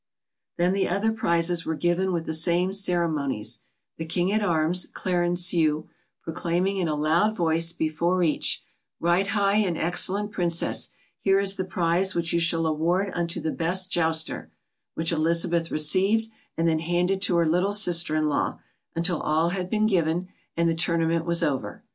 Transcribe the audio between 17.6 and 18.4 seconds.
sister in